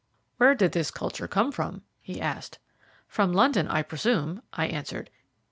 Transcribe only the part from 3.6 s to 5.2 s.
I presume," I answered.